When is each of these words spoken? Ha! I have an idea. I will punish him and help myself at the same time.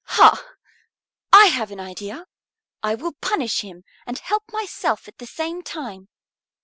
Ha! 0.17 0.43
I 1.31 1.45
have 1.53 1.69
an 1.69 1.79
idea. 1.79 2.25
I 2.81 2.95
will 2.95 3.11
punish 3.21 3.61
him 3.61 3.83
and 4.07 4.17
help 4.17 4.45
myself 4.51 5.07
at 5.07 5.19
the 5.19 5.27
same 5.27 5.61
time. 5.61 6.07